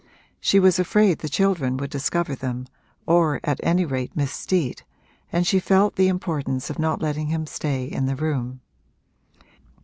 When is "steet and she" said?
4.31-5.59